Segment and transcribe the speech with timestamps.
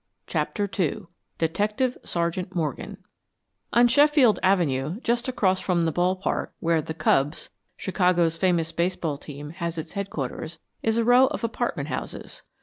[0.25, 1.03] CHAPTER II
[1.37, 2.97] DETECTIVE SERGEANT MORGAN
[3.73, 9.19] On Sheffield Avenue, just across from the ball park, where the "Cubs," Chicago's famous baseball
[9.19, 12.41] team, has its headquarters, is a row of apartment houses.